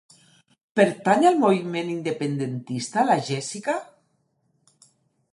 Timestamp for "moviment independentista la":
1.41-3.17